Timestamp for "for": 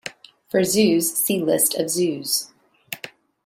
0.49-0.63